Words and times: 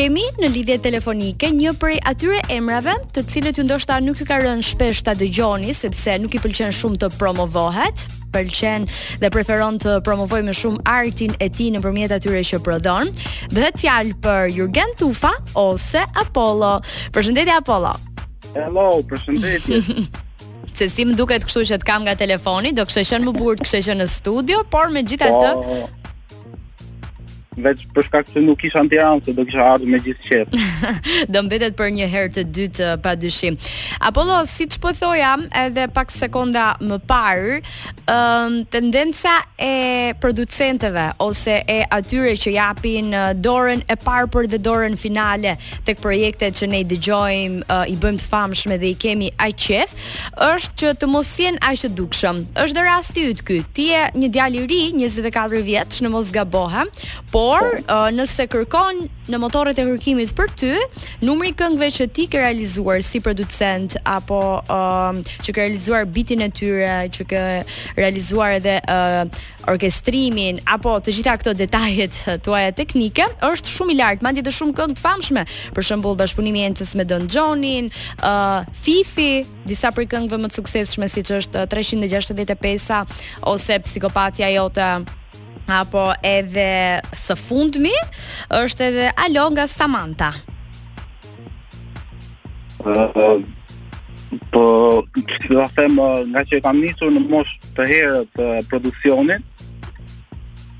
Kemi 0.00 0.22
në 0.40 0.48
lidhje 0.54 0.78
telefonike 0.80 1.50
një 1.52 1.74
prej 1.76 1.98
atyre 2.08 2.38
emrave, 2.56 2.94
të 3.12 3.20
cilët 3.28 3.58
ju 3.60 3.66
ndoshta 3.66 3.98
nuk 4.00 4.16
ju 4.16 4.24
kanë 4.24 4.46
rënë 4.46 4.64
shpesh 4.64 5.02
ta 5.04 5.12
dëgjoni 5.12 5.74
sepse 5.76 6.14
nuk 6.22 6.32
i 6.32 6.40
pëlqen 6.40 6.72
shumë 6.78 6.96
të 7.02 7.10
promovohet 7.20 8.06
pëlqen 8.32 8.86
dhe 9.20 9.30
preferon 9.34 9.76
të 9.82 9.98
promovojë 10.06 10.46
më 10.48 10.54
shumë 10.62 10.80
artin 10.88 11.36
e 11.36 11.50
tij 11.52 11.68
nëpërmjet 11.74 12.16
atyre 12.16 12.40
që 12.48 12.62
prodhon. 12.64 13.12
Bëhet 13.52 13.82
fjalë 13.84 14.16
për 14.24 14.48
Jurgen 14.62 14.96
Tufa 15.02 15.34
ose 15.66 16.06
Apollo. 16.24 16.72
Përshëndetje 17.12 17.58
Apollo. 17.60 17.92
Hello, 18.56 18.86
përshëndetje. 19.04 19.84
Se 20.80 20.88
si 20.88 21.04
më 21.04 21.12
duket 21.18 21.44
kështu 21.44 21.66
që 21.74 21.82
të 21.82 21.90
kam 21.92 22.08
nga 22.08 22.16
telefoni, 22.16 22.72
do 22.72 22.88
kështë 22.88 23.02
e 23.04 23.08
shënë 23.12 23.28
më 23.28 23.36
burë, 23.42 23.64
kështë 23.66 23.82
e 23.82 23.86
shënë 23.90 24.06
në 24.06 24.12
studio, 24.16 24.64
por 24.72 24.88
me 24.96 25.04
gjitha 25.04 25.28
po, 25.34 25.42
të, 25.60 25.82
veç 27.58 27.80
për 27.94 28.04
shkak 28.06 28.28
se 28.32 28.42
nuk 28.46 28.58
kisha 28.60 28.82
në 28.86 28.90
Tiranë 28.92 29.24
se 29.26 29.32
do 29.34 29.42
kisha 29.46 29.64
ardhur 29.74 29.88
me 29.90 29.98
gjithë 30.04 30.22
qet. 30.26 30.56
do 31.34 31.40
mbetet 31.44 31.74
për 31.78 31.88
një 31.96 32.06
herë 32.12 32.30
të 32.36 32.44
dytë 32.56 32.86
uh, 32.86 32.96
padyshim. 33.02 33.56
Apollo, 34.06 34.36
siç 34.50 34.76
po 34.82 34.92
thoja, 34.96 35.32
edhe 35.64 35.86
pak 35.92 36.12
sekonda 36.14 36.68
më 36.78 37.00
parë, 37.10 37.56
ëm 38.04 38.50
um, 38.50 38.58
tendenca 38.70 39.32
e 39.58 40.14
producenteve 40.22 41.06
ose 41.22 41.56
e 41.70 41.80
atyre 41.90 42.36
që 42.44 42.54
japin 42.54 43.10
uh, 43.18 43.24
dorën 43.34 43.82
e 43.90 43.98
parë 43.98 44.30
për 44.36 44.50
dhe 44.54 44.62
dorën 44.68 44.94
finale 45.00 45.56
tek 45.88 45.98
projektet 46.04 46.54
që 46.62 46.70
ne 46.70 46.82
i 46.84 46.86
dëgjojmë, 46.94 47.64
uh, 47.66 47.82
i 47.90 47.98
bëjmë 48.00 48.22
të 48.22 48.28
famshëm 48.30 48.76
dhe 48.78 48.92
i 48.92 48.94
kemi 49.02 49.32
aq 49.42 49.58
qet, 49.66 49.98
është 50.52 50.78
që 50.84 50.94
të 51.02 51.10
mos 51.10 51.34
jenë 51.42 51.62
aq 51.66 51.82
të 51.84 51.92
dukshëm. 51.98 52.42
Është 52.62 52.78
në 52.78 52.86
rasti 52.92 53.26
yt 53.34 53.44
ky. 53.50 53.60
Ti 53.74 53.88
je 53.90 54.06
një 54.22 54.32
djalë 54.38 54.62
i 54.62 54.66
ri, 54.70 54.80
24 55.02 55.62
vjeç, 55.66 56.00
në 56.06 56.12
mos 56.14 56.30
gabohem, 56.34 56.88
po 57.30 57.40
por 57.50 57.66
uh, 57.90 58.06
nëse 58.14 58.44
kërkon 58.52 59.00
në 59.32 59.38
motorët 59.42 59.78
e 59.82 59.86
kërkimit 59.88 60.30
për 60.38 60.50
ty, 60.58 60.68
numri 61.26 61.50
këngëve 61.58 61.88
që 61.96 62.06
ti 62.14 62.26
ke 62.30 62.38
realizuar 62.38 63.02
si 63.02 63.18
producent 63.24 63.96
apo 64.08 64.38
uh, 64.70 65.16
që 65.42 65.50
ke 65.56 65.64
realizuar 65.64 66.06
bitin 66.14 66.44
e 66.46 66.50
tyre, 66.54 66.92
që 67.10 67.26
ke 67.32 67.42
realizuar 67.98 68.54
edhe 68.60 68.76
uh, 68.84 69.24
orkestrimin 69.72 70.60
apo 70.70 70.94
të 71.02 71.16
gjitha 71.18 71.34
këto 71.42 71.54
detajet 71.58 72.20
uh, 72.30 72.36
tuaja 72.44 72.70
teknike 72.78 73.26
është 73.50 73.74
shumë 73.74 73.94
i 73.96 74.00
lartë, 74.00 74.24
madje 74.28 74.44
edhe 74.44 74.54
shumë 74.54 74.76
këngë 74.78 74.98
të 75.00 75.04
famshme. 75.08 75.46
Për 75.74 75.88
shembull, 75.90 76.18
bashkëpunimi 76.22 76.62
e 76.62 76.70
Encës 76.70 76.94
me 76.98 77.08
Don 77.10 77.26
Jonin, 77.26 77.90
uh, 78.22 78.62
Fifi, 78.78 79.42
disa 79.66 79.90
prej 79.96 80.06
këngëve 80.14 80.38
më 80.44 80.52
të 80.54 80.60
suksesshme 80.60 81.10
siç 81.10 81.34
është 81.40 81.66
365 81.72 82.92
uh, 82.94 83.24
ose 83.54 83.80
psikopatia 83.88 84.52
jote 84.54 84.90
apo 85.70 86.10
edhe 86.22 87.00
së 87.16 87.36
fundmi 87.38 87.92
është 88.56 88.86
edhe 88.88 89.10
Alo 89.26 89.48
nga 89.54 89.66
Samantha. 89.70 90.32
Uh, 92.80 93.42
po, 94.52 94.62
që 95.14 95.40
të 95.46 95.66
them, 95.76 95.98
nga 96.32 96.42
që 96.48 96.60
kam 96.64 96.80
njësur 96.80 97.10
në 97.16 97.22
mosh 97.28 97.56
të 97.76 97.86
herë 97.92 98.22
të 98.36 98.48
produksionit, 98.70 99.64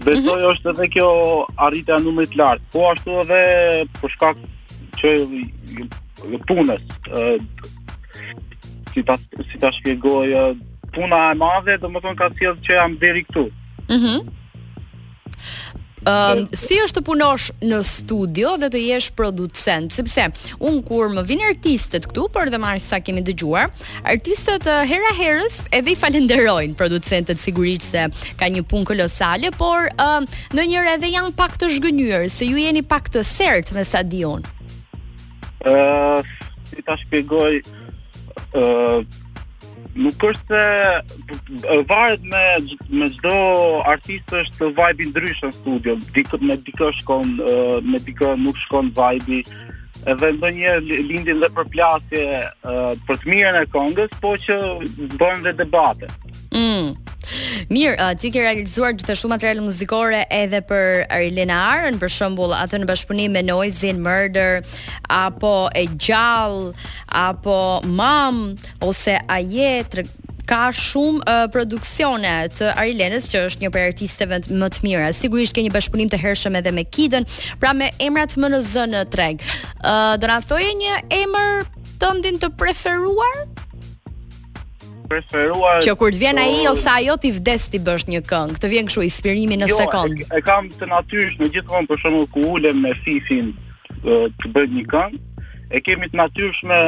besoj 0.01 0.23
mm 0.23 0.25
-hmm. 0.25 0.51
është 0.53 0.71
edhe 0.75 0.89
kjo 0.95 1.11
arritja 1.67 1.99
numrit 1.99 2.35
lartë, 2.41 2.69
po 2.73 2.87
ashtu 2.93 3.11
edhe 3.25 3.43
për 4.01 4.11
shkak 4.15 4.37
që 5.03 5.09
e 6.39 6.39
punës, 6.49 6.83
uh, 7.15 8.33
si 8.95 9.03
ta, 9.07 9.19
si 9.51 9.59
ta 9.59 9.73
shpjegoj, 9.73 10.29
uh, 10.41 10.57
puna 10.95 11.21
e 11.31 11.35
madhe, 11.43 11.77
dhe 11.79 11.87
më 11.89 11.99
tonë 12.01 12.17
ka 12.19 12.31
sjedhë 12.39 12.65
që 12.67 12.73
jam 12.83 12.93
deri 13.05 13.23
këtu. 13.29 13.45
Mhm. 13.89 14.07
Mm 14.09 14.40
Um, 16.09 16.47
si 16.57 16.79
është 16.81 17.01
të 17.01 17.05
punosh 17.05 17.47
në 17.61 17.81
studio 17.85 18.55
dhe 18.63 18.71
të 18.73 18.81
jesh 18.87 19.11
producent? 19.17 19.93
Sepse 19.93 20.29
un 20.65 20.79
kur 20.89 21.11
më 21.13 21.27
vin 21.29 21.43
artistët 21.51 22.07
këtu, 22.09 22.25
por 22.33 22.49
dhe 22.53 22.57
marr 22.61 22.81
sa 22.81 23.03
kemi 23.05 23.21
dëgjuar, 23.27 23.69
artistët 24.09 24.65
uh, 24.69 24.79
hera 24.89 25.13
herës 25.19 25.59
edhe 25.77 25.93
i 25.93 25.99
falenderojnë 26.01 26.79
producentët 26.81 27.41
sigurisht 27.43 27.85
se 27.91 28.07
ka 28.41 28.49
një 28.49 28.65
punë 28.71 28.89
kolosale, 28.95 29.53
por 29.61 29.89
uh, 29.93 30.11
ehm, 30.21 30.29
në 30.57 30.67
njëra 30.73 30.95
edhe 30.97 31.13
janë 31.13 31.35
pak 31.37 31.59
të 31.61 31.69
zhgënjur 31.77 32.27
se 32.33 32.49
ju 32.49 32.59
jeni 32.63 32.83
pak 32.87 33.11
të 33.13 33.23
sert 33.27 33.73
me 33.77 33.85
sa 33.85 34.01
diun. 34.03 34.41
Ëh, 35.61 35.69
ehm, 35.69 35.77
uh, 35.77 36.37
si 36.71 36.81
ta 36.87 36.95
shpjegoj 36.97 37.59
ëh 37.61 38.61
uh, 38.61 39.19
nuk 39.99 40.25
është 40.25 40.61
se 41.31 41.79
varet 41.91 42.23
me 42.33 42.43
me 42.99 43.09
çdo 43.17 43.35
artist 43.93 44.33
është 44.43 44.69
vibe 44.79 45.05
i 45.07 45.11
ndryshëm 45.11 45.49
në 45.51 45.57
studio. 45.59 45.95
Dikë 46.17 46.41
me 46.51 46.57
dikë 46.69 46.91
shkon 47.01 47.37
me 47.91 48.03
dikë 48.09 48.33
nuk 48.45 48.59
shkon 48.67 48.93
vibe 48.99 49.41
edhe 50.11 50.31
ndonjëherë 50.39 51.01
lindin 51.11 51.43
dhe 51.45 51.53
përplasje 51.59 52.27
për 53.07 53.21
të 53.23 53.33
mirën 53.33 53.61
e 53.63 53.67
këngës, 53.75 54.19
po 54.23 54.37
që 54.47 54.59
bën 55.21 55.45
dhe 55.49 55.57
debate. 55.65 56.09
Mm. 56.57 56.95
Mirë, 57.71 57.93
uh, 58.03 58.13
ti 58.19 58.31
ke 58.35 58.43
realizuar 58.43 58.95
gjithë 58.99 59.15
shumë 59.21 59.33
material 59.37 59.61
muzikore 59.65 60.23
edhe 60.35 60.61
për 60.67 61.05
Arilena 61.15 61.59
Arën, 61.77 61.99
për 62.01 62.11
shëmbull 62.17 62.55
atë 62.59 62.81
në 62.83 62.89
bashkëpunim 62.91 63.37
me 63.37 63.43
Noise 63.47 63.91
in 63.91 64.01
Murder, 64.05 64.63
apo 65.11 65.53
e 65.79 65.85
Gjall, 65.95 66.71
apo 67.25 67.59
Mam, 67.87 68.41
ose 68.85 69.15
Aje, 69.31 70.05
ka 70.51 70.71
shumë 70.75 71.21
uh, 71.31 71.45
produksione 71.55 72.33
të 72.57 72.73
Arilenës 72.75 73.29
që 73.31 73.45
është 73.47 73.63
një 73.67 73.73
prej 73.77 73.87
artisteve 73.93 74.41
më 74.49 74.71
të 74.79 74.87
mira. 74.89 75.13
Sigurisht 75.15 75.55
ke 75.57 75.63
një 75.69 75.75
bashkëpunim 75.77 76.11
të 76.11 76.21
hershëm 76.25 76.59
edhe 76.59 76.75
me 76.75 76.87
Kidën, 76.89 77.29
pra 77.63 77.75
me 77.79 77.93
emrat 78.03 78.35
më 78.43 78.51
në 78.57 78.65
në 78.97 79.05
treg. 79.15 79.47
uh, 79.85 80.17
do 80.19 80.27
na 80.27 80.41
thojë 80.43 80.75
një 80.83 80.95
emër 81.23 81.67
tëndin 82.03 82.41
të 82.43 82.49
preferuar? 82.59 83.60
preferuar 85.11 85.81
që 85.85 85.95
kur 85.99 86.13
të 86.15 86.21
vjen 86.23 86.39
ai 86.45 86.61
ose 86.71 86.89
ajo 86.99 87.17
ti 87.23 87.33
vdes 87.35 87.67
ti 87.73 87.81
bësh 87.83 88.07
një 88.13 88.21
këngë, 88.31 88.59
të 88.63 88.71
vjen 88.75 88.89
kështu 88.91 89.05
inspirimi 89.09 89.59
në 89.61 89.69
jo, 89.73 89.79
sekond. 89.83 90.21
Jo, 90.23 90.29
e, 90.31 90.39
e 90.39 90.45
kam 90.47 90.69
të 90.79 90.89
natyrshme 90.93 91.49
gjithmonë 91.55 91.91
për 91.91 92.01
shembull 92.05 92.29
ku 92.35 92.47
ulem 92.55 92.79
me 92.85 92.93
Fifin 93.05 93.51
të 94.03 94.53
bëj 94.55 94.69
një 94.77 94.85
këngë, 94.95 95.21
e 95.77 95.83
kemi 95.87 96.11
të 96.13 96.21
natyrshme 96.23 96.79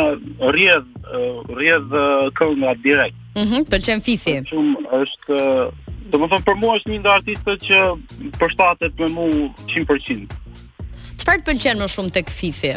rrjedh 0.53 1.11
rrjedh 1.51 1.99
këngë 2.39 2.77
direkt. 2.87 3.19
Mhm, 3.35 3.49
mm 3.57 3.69
pëlqen 3.73 4.05
Fifi. 4.07 4.39
Shumë 4.51 5.03
është 5.03 5.45
Do 6.13 6.19
më 6.21 6.27
thëmë 6.29 6.45
për 6.45 6.57
mua 6.61 6.75
është 6.77 6.91
një 6.93 6.97
ndër 7.01 7.13
artistët 7.19 7.63
që 7.65 7.77
përshtatet 8.37 8.99
me 9.01 9.07
mu 9.15 9.23
100%. 9.73 10.35
Qëfar 11.23 11.39
të 11.41 11.47
pëlqen 11.47 11.79
më 11.81 11.87
shumë 11.89 12.13
të 12.13 12.23
këfifi? 12.29 12.73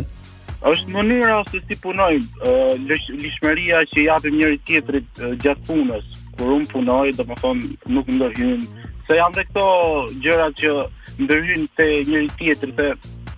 është 0.65 0.93
mënyra 0.93 1.33
ose 1.43 1.59
si 1.69 1.75
punoj 1.81 2.15
uh, 2.17 2.73
lishmëria 3.21 3.81
që 3.91 4.05
japim 4.07 4.37
njëri 4.39 4.57
tjetrit 4.65 5.19
uh, 5.21 5.33
gjatë 5.43 5.65
punës 5.67 6.05
kur 6.37 6.53
un 6.57 6.63
punoj 6.71 7.11
do 7.19 7.25
të 7.27 7.35
them 7.41 7.59
nuk 7.97 8.09
ndërhyjn 8.15 8.63
se 9.07 9.17
janë 9.19 9.37
dhe 9.37 9.43
këto 9.51 9.67
gjëra 10.23 10.47
që 10.61 10.73
ndërhyjn 11.21 11.67
te 11.77 11.87
njëri 12.07 12.31
tjetri 12.39 12.73
te 12.79 12.89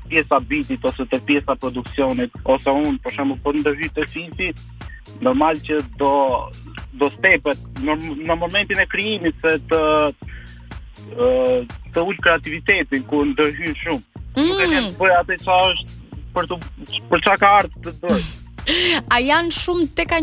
pjesa 0.07 0.39
bitit 0.49 0.87
ose 0.87 1.05
te 1.11 1.19
pjesa 1.27 1.55
produksionit 1.59 2.31
ose 2.55 2.75
un 2.87 2.95
për 3.03 3.17
shembull 3.17 3.43
po 3.43 3.51
ndërhyj 3.59 3.91
te 3.97 4.07
fisi 4.13 4.49
normal 5.27 5.59
që 5.67 5.81
do 5.99 6.13
do 7.01 7.11
stepet 7.17 7.59
në, 7.83 7.97
në 8.23 8.39
momentin 8.39 8.79
e 8.79 8.87
krijimit 8.95 9.35
se 9.43 9.57
të 9.67 9.81
të 11.93 12.01
ul 12.07 12.17
kreativitetin 12.23 13.03
ku 13.09 13.21
ndërhyjn 13.33 13.75
shumë 13.83 13.99
mm. 13.99 14.47
nuk 14.47 14.59
e 14.59 14.65
mm. 14.65 14.71
di 14.71 14.81
bërë 14.81 14.97
po, 14.97 15.11
atë 15.19 15.39
çfarë 15.43 15.69
është 15.75 15.95
për 16.37 16.51
të 16.51 16.59
për 17.11 17.23
çka 17.25 17.37
ka 17.43 17.53
ardhur 17.61 17.87
të 17.87 17.95
bëj. 18.03 18.25
A 19.15 19.21
janë 19.23 19.53
shumë 19.55 19.85
tek 19.95 20.09
ka 20.11 20.17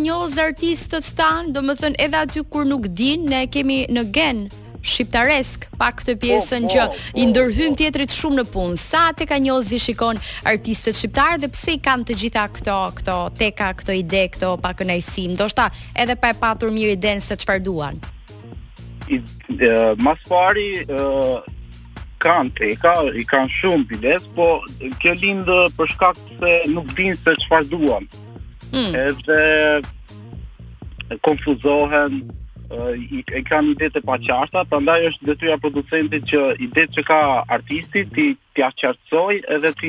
artistët 0.44 1.04
stanë, 1.06 1.54
do 1.56 1.62
më 1.64 1.74
thënë 1.80 2.02
edhe 2.06 2.18
aty 2.26 2.42
kur 2.52 2.66
nuk 2.68 2.88
din, 3.00 3.24
ne 3.32 3.46
kemi 3.54 3.86
në 3.96 4.02
gen 4.18 4.42
shqiptaresk 4.84 5.62
pa 5.80 5.86
këtë 5.96 6.12
pjesën 6.20 6.66
oh, 6.66 6.72
që 6.72 6.80
oh, 6.82 6.98
i 7.16 7.22
ndërhyjm 7.30 7.72
oh, 7.72 7.76
tjetrit 7.80 8.12
shumë 8.12 8.42
në 8.42 8.42
punë. 8.52 8.76
Sa 8.82 9.04
tek 9.16 9.30
ka 9.32 9.38
i 9.72 9.78
shikon 9.80 10.20
artistët 10.52 10.98
shqiptarë 10.98 11.38
dhe 11.44 11.48
pse 11.54 11.76
i 11.78 11.80
kanë 11.86 12.04
të 12.10 12.16
gjitha 12.20 12.44
këto, 12.58 12.76
këto 12.98 13.16
teka, 13.40 13.68
këto 13.80 13.96
ide, 13.96 14.26
këto 14.34 14.50
pa 14.60 14.74
kënajsim, 14.76 15.38
do 15.40 15.48
shta 15.48 15.70
edhe 15.96 16.18
pa 16.20 16.34
e 16.34 16.36
patur 16.44 16.70
mirë 16.76 17.00
i 17.16 17.20
se 17.20 17.34
çfarë 17.36 17.64
duan? 17.70 17.96
uh, 19.08 19.94
mas 19.98 20.18
kanë 22.22 22.52
teka, 22.58 22.92
ka, 22.92 23.00
i 23.20 23.24
kanë 23.26 23.48
shumë 23.54 23.86
bilet 23.94 24.22
po 24.36 24.46
kjo 25.02 25.12
lindë 25.20 25.58
për 25.78 25.86
shkak 25.94 26.16
se 26.40 26.50
nuk 26.74 26.88
din 26.98 27.12
se 27.24 27.32
që 27.44 27.56
duan. 27.72 28.04
Mm. 28.72 28.92
Edhe 28.98 29.40
konfuzohen, 31.26 32.12
i, 32.96 32.98
i 33.20 33.22
kanë 33.46 33.68
ide 33.76 33.88
të 33.94 34.00
paqarta, 34.08 34.58
prandaj 34.66 34.68
të 34.68 34.74
ndaj 34.84 35.00
është 35.10 35.24
dhe 35.28 35.34
tuja 35.42 35.56
producenti 35.62 36.18
që 36.32 36.40
ide 36.66 36.84
që 36.96 37.02
ka 37.06 37.18
artisti, 37.56 38.00
ti 38.14 38.26
tja 38.56 38.68
edhe 39.56 39.74
ti, 39.80 39.88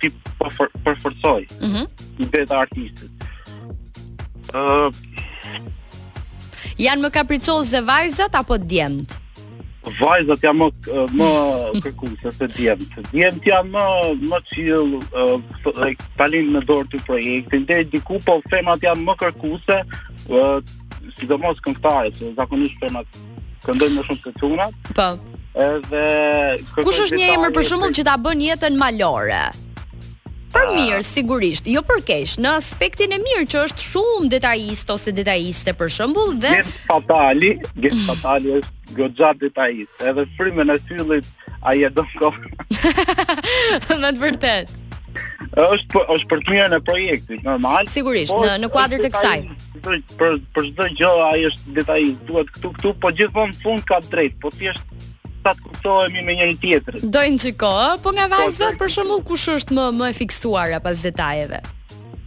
ti 0.00 0.06
përforcoj. 0.40 0.76
përfërsoj 0.84 1.42
mm 1.60 1.70
-hmm. 1.70 1.86
ide 2.22 2.42
të 2.46 2.54
artistit. 2.58 3.12
Uh, 4.54 4.90
Janë 6.78 7.02
më 7.02 7.10
kapricoz 7.10 7.70
dhe 7.70 7.80
vajzat 7.84 8.34
apo 8.34 8.54
djendë? 8.58 9.23
vajzat 9.98 10.38
janë 10.44 10.60
më 10.62 10.66
eh, 10.92 11.12
më 11.18 11.28
kërkuese 11.84 12.32
se 12.34 12.48
djemt. 12.54 12.96
Djemt 13.12 13.48
janë 13.48 13.72
më 13.74 13.84
më 14.30 14.40
qill 14.50 14.96
talent 16.20 16.52
në 16.54 16.64
dorë 16.68 16.90
të 16.94 17.02
projektit, 17.08 17.66
deri 17.68 17.86
diku 17.92 18.18
po 18.24 18.38
femrat 18.52 18.84
janë 18.86 19.04
më 19.08 19.16
kërkuese, 19.24 19.80
eh, 20.30 20.72
sidomos 21.18 21.60
këngëtarë, 21.64 22.14
se 22.18 22.32
zakonisht 22.38 22.80
kanë 22.82 23.04
këndojnë 23.64 23.98
më 24.00 24.06
shumë 24.08 24.24
se 24.26 24.34
çunat. 24.40 24.80
Po. 24.96 25.10
Edhe 25.64 26.56
kush 26.80 26.98
është 27.04 27.20
një 27.20 27.28
emër 27.36 27.52
për 27.54 27.68
shembull 27.68 27.92
që 27.94 28.08
ta 28.08 28.16
bën 28.18 28.40
jetën 28.48 28.74
malore? 28.80 29.44
për 30.54 30.68
mirë 30.74 30.98
sigurisht, 31.06 31.66
jo 31.70 31.80
për 31.86 32.02
kesh, 32.06 32.36
në 32.42 32.52
aspektin 32.60 33.12
e 33.16 33.20
mirë 33.22 33.46
që 33.50 33.62
është 33.68 33.86
shumë 33.90 34.28
detajist 34.36 34.92
ose 34.94 35.12
detajiste 35.16 35.74
për 35.78 35.90
shembull 35.96 36.36
dhe 36.42 36.52
Gjet 36.60 36.70
Fatali, 36.90 37.50
Gjet 37.80 37.96
Fatali 38.08 38.54
është 38.60 38.94
goxha 39.00 39.32
detajist, 39.40 40.04
edhe 40.12 40.26
frime 40.38 40.66
e 40.70 40.78
syllit 40.86 41.26
ai 41.64 41.78
e 41.86 41.90
do 41.96 42.04
kokën. 42.18 42.58
Në 43.90 44.10
të 44.10 44.16
vërtetë. 44.20 44.80
Është 45.64 45.92
për, 45.94 46.08
është 46.14 46.28
për 46.30 46.40
të 46.46 46.52
mirën 46.54 46.74
e 46.76 46.80
projektit, 46.84 47.44
normal. 47.46 47.88
Sigurisht, 47.94 48.34
po, 48.34 48.42
në 48.46 48.58
në 48.64 48.70
kuadër 48.74 49.02
të 49.06 49.10
kësaj. 49.14 49.36
Për 49.86 50.00
për 50.54 50.68
çdo 50.70 50.88
gjë 51.00 51.12
ai 51.30 51.44
është 51.50 51.76
detajist, 51.80 52.22
duhet 52.30 52.52
këtu 52.58 52.72
këtu, 52.78 52.94
po 53.04 53.12
gjithmonë 53.18 53.54
në 53.54 53.58
fund 53.62 53.86
ka 53.90 54.00
drejt, 54.12 54.36
po 54.42 54.50
thjesht 54.54 54.93
sa 55.44 55.52
të 55.52 55.60
kuptohemi 55.66 56.22
me 56.24 56.32
njëri 56.38 56.56
tjetrin. 56.60 57.10
Do 57.12 57.20
një 57.20 57.38
çiko, 57.42 57.72
po 58.02 58.12
nga 58.16 58.24
po, 58.30 58.36
vajza 58.40 58.70
për 58.80 58.92
shembull 58.96 59.22
kush 59.28 59.46
është 59.56 59.76
më 59.76 59.84
më 60.00 60.08
e 60.10 60.16
fiksuar 60.22 60.72
apo 60.78 60.88
as 60.92 61.02
detajeve? 61.04 61.60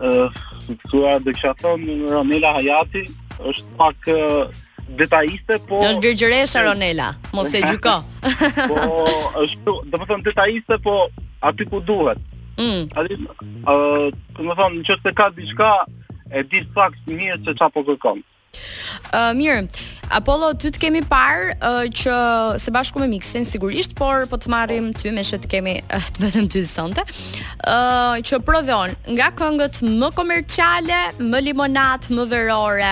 Ë, 0.06 0.12
uh, 0.12 0.40
fiksuar 0.68 1.18
do 1.26 1.34
të 1.34 1.54
thon 1.62 1.84
Ronela 2.12 2.52
Hayati, 2.60 3.04
është 3.52 3.76
pak 3.82 4.10
uh, 4.14 4.62
detajiste, 5.02 5.58
po 5.70 5.82
Jo 5.84 5.90
është 5.96 6.06
virgjëresha 6.06 6.66
Ronela, 6.68 7.10
mos 7.36 7.54
e 7.58 7.64
gjyko. 7.66 7.98
po 8.72 8.88
është, 9.44 9.78
do 9.94 10.04
të 10.06 10.22
detajiste, 10.32 10.80
po 10.86 11.00
aty 11.50 11.66
ku 11.74 11.82
duhet. 11.90 12.22
Mm. 12.62 12.86
A 12.98 13.04
di, 13.06 13.18
ë, 13.20 13.44
uh, 13.70 14.08
do 14.38 14.42
të 14.46 14.58
thon 14.62 14.82
nëse 14.82 15.18
ka 15.22 15.30
diçka 15.38 15.72
e 16.38 16.44
di 16.52 16.62
fakt 16.76 17.10
mirë 17.10 17.42
se 17.46 17.56
çfarë 17.58 17.74
po 17.76 17.84
kërkon. 17.90 18.26
Uh, 19.14 19.32
mirë, 19.40 19.58
Apollo, 20.18 20.48
ty 20.60 20.70
të 20.74 20.80
kemi 20.82 21.00
parë 21.08 21.54
uh, 21.58 21.86
që 22.00 22.14
se 22.64 22.72
bashku 22.74 23.00
me 23.00 23.08
mixin 23.12 23.46
sigurisht, 23.48 23.94
por 23.98 24.26
po 24.32 24.40
të 24.42 24.50
marrim 24.52 24.90
ty 24.96 25.12
me 25.16 25.24
që 25.28 25.38
të 25.44 25.50
kemi 25.52 25.76
uh, 25.84 26.08
të 26.16 26.24
vetëm 26.26 26.48
ty 26.52 26.64
sonte. 26.68 27.04
uh, 27.04 28.16
që 28.26 28.40
prodhon 28.48 28.96
nga 29.16 29.30
këngët 29.38 29.80
më 30.02 30.10
komerciale, 30.18 31.00
më 31.30 31.44
limonat, 31.48 32.10
më 32.18 32.28
verore, 32.34 32.92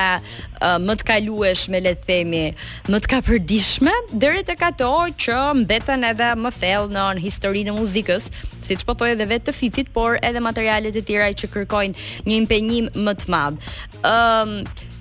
uh, 0.62 0.78
më 0.86 0.98
të 1.02 1.10
kalueshme 1.12 1.76
me 1.76 1.84
le 1.88 1.96
të 1.98 2.06
themi, 2.12 2.46
më 2.92 3.02
të 3.04 3.12
kapërdishme 3.16 3.94
deri 4.24 4.44
të 4.48 4.56
ato 4.70 4.94
që 5.26 5.38
mbetën 5.66 6.08
edhe 6.14 6.32
më 6.46 6.54
thellë 6.62 6.96
në 7.16 7.22
historinë 7.26 7.74
e 7.74 7.78
muzikës, 7.80 8.28
siç 8.66 8.86
po 8.86 8.96
thoj 8.96 9.14
edhe 9.16 9.28
vetë 9.34 9.50
të 9.50 9.58
Fifit, 9.62 9.92
por 9.94 10.20
edhe 10.24 10.42
materialet 10.44 10.96
e 10.96 11.04
tjera 11.04 11.32
që 11.34 11.52
kërkojnë 11.52 12.28
një 12.30 12.40
impenjim 12.44 12.92
më 13.08 13.16
të 13.24 13.32
madh. 13.32 13.64
uh, 14.06 14.92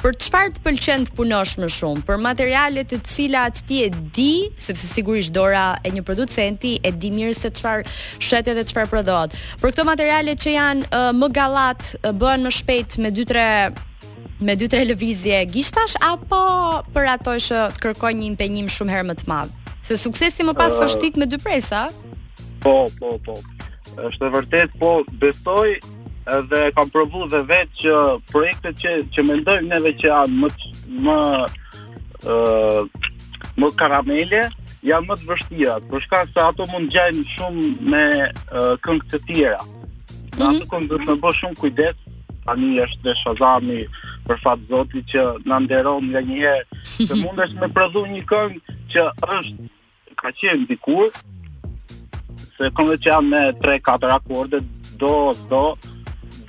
për 0.00 0.14
çfarë 0.24 0.50
të 0.56 0.62
pëlqen 0.64 1.02
të 1.08 1.14
punosh 1.16 1.52
më 1.60 1.68
shumë? 1.74 2.02
Për 2.08 2.18
materialet 2.24 2.88
të 2.92 2.98
cilat 3.08 3.60
ti 3.68 3.82
e 3.86 3.90
di, 3.92 4.32
sepse 4.60 4.88
sigurisht 4.88 5.34
dora 5.36 5.66
e 5.86 5.92
një 5.92 6.02
producenti 6.08 6.74
e 6.88 6.92
di 7.02 7.10
mirë 7.14 7.36
se 7.36 7.50
çfarë 7.60 8.20
shet 8.26 8.48
edhe 8.50 8.64
çfarë 8.70 8.88
prodhon. 8.94 9.34
Për 9.60 9.74
këto 9.74 9.84
materiale 9.90 10.36
që 10.40 10.54
janë 10.56 10.88
uh, 10.88 11.10
më 11.20 11.30
gallat, 11.36 11.90
uh, 12.00 12.14
bëhen 12.16 12.46
më 12.46 12.54
shpejt 12.60 12.98
me 13.04 13.12
2-3 13.14 13.88
me 14.40 14.54
2-3 14.56 14.86
lëvizje 14.88 15.38
gishtash 15.52 15.98
apo 16.04 16.40
për 16.94 17.10
ato 17.18 17.34
që 17.44 17.60
të 17.76 17.82
kërkojnë 17.84 18.22
një 18.22 18.28
impenjim 18.32 18.70
shumë 18.72 18.94
herë 18.96 19.08
më 19.10 19.18
të 19.20 19.28
madh. 19.28 19.52
Se 19.84 20.00
suksesi 20.00 20.44
më 20.48 20.56
pas 20.56 20.72
është 20.72 20.96
uh, 20.96 21.04
tik 21.04 21.20
me 21.20 21.28
dy 21.28 21.36
presa. 21.44 21.84
Po, 22.64 22.88
po, 23.00 23.18
po. 23.26 23.40
Është 24.00 24.28
vërtet 24.32 24.72
po, 24.80 24.94
besoj 25.20 25.76
edhe 26.26 26.70
kam 26.76 26.90
provu 26.92 27.24
dhe 27.30 27.40
vetë 27.48 27.76
që 27.82 27.94
projektet 28.32 28.80
që 28.82 28.92
që 29.14 29.24
mendojmë 29.28 29.68
neve 29.72 29.92
që 30.00 30.10
janë 30.12 30.38
më 30.42 30.50
më 31.06 31.20
më 33.60 33.70
karamele 33.80 34.42
janë 34.88 35.08
më 35.08 35.16
të 35.20 35.28
vështira, 35.30 35.74
për 35.90 36.00
shkak 36.04 36.30
se 36.32 36.40
ato 36.44 36.66
mund 36.70 36.90
gjajnë 36.92 37.24
shumë 37.34 37.66
me 37.92 38.02
këngë 38.84 39.08
të 39.12 39.20
tjera. 39.28 39.62
Në 40.36 40.46
atë 40.48 40.68
kohë 40.70 40.88
duhet 40.88 41.06
të 41.08 41.16
bësh 41.20 41.40
shumë 41.44 41.58
kujdes, 41.60 41.98
tani 42.46 42.70
është 42.84 43.04
dhe 43.04 43.16
Shazami 43.20 43.80
për 44.28 44.40
fat 44.44 44.62
zoti 44.70 45.02
që 45.12 45.24
na 45.50 45.58
nderon 45.60 46.08
nga 46.12 46.22
një 46.30 46.38
herë 46.44 46.80
se 47.02 47.18
mundesh 47.22 47.52
me 47.60 47.68
prodhu 47.76 48.06
një 48.08 48.24
këngë 48.30 48.78
që 48.94 49.04
është 49.36 49.68
ka 50.20 50.32
qenë 50.40 50.68
dikur 50.72 51.12
se 52.56 52.72
dhe 52.78 52.96
që 52.96 53.12
janë 53.12 53.28
me 53.28 53.42
3-4 53.64 54.14
akorde 54.16 54.62
do, 55.00 55.12
do, 55.52 55.64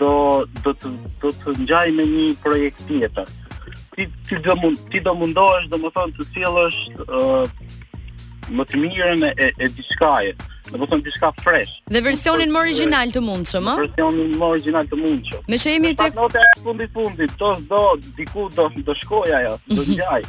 do 0.02 0.12
do 0.66 0.72
të 0.84 0.92
do 1.24 1.32
të 1.44 1.54
ngjaj 1.62 1.86
me 1.98 2.08
një 2.14 2.26
projekt 2.46 2.82
tjetër. 2.88 3.34
Ti 3.96 4.08
ti 4.28 4.40
do 4.48 4.56
mund 4.62 4.82
ti 4.94 5.04
do 5.08 5.14
mundohesh 5.22 5.68
domethënë 5.76 6.18
të 6.20 6.28
sillesh 6.34 6.80
ë 7.06 7.20
më 8.58 8.66
të 8.72 8.80
mirën 8.84 9.26
e 9.28 9.32
e, 9.38 9.48
e 9.66 9.70
diçkaje, 9.78 10.34
do 10.72 10.80
të 10.80 10.88
thonë 10.92 11.04
diçka 11.06 11.30
fresh. 11.44 11.72
Dhe 11.92 12.02
versionin 12.04 12.52
më 12.54 12.60
original 12.66 13.12
të 13.14 13.22
mundshëm, 13.26 13.68
ëh? 13.72 13.80
Versionin 13.82 14.36
më 14.40 14.50
original 14.56 14.88
të 14.92 15.00
mundshëm. 15.00 15.44
Me 15.52 15.60
që 15.62 15.74
jemi 15.76 15.92
tek 16.00 16.16
nota 16.20 16.44
e 16.50 16.52
fundit 16.64 16.94
fundit, 16.96 17.34
do 17.40 17.52
do 17.72 17.82
diku 18.20 18.48
do 18.56 18.68
do 18.88 18.96
shkoj 19.02 19.34
ajo, 19.40 19.56
do 19.78 19.86
ngjaj. 19.88 20.28